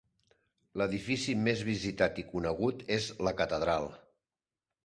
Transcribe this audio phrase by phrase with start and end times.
[0.81, 3.91] L'edifici més visitat i conegut és la catedral.